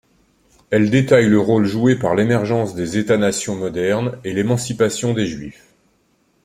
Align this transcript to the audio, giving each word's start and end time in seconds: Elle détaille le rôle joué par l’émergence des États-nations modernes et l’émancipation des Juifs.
Elle 0.71 0.89
détaille 0.89 1.27
le 1.27 1.39
rôle 1.39 1.65
joué 1.67 1.95
par 1.95 2.15
l’émergence 2.15 2.73
des 2.73 2.97
États-nations 2.97 3.55
modernes 3.55 4.17
et 4.23 4.33
l’émancipation 4.33 5.13
des 5.13 5.27
Juifs. 5.27 5.63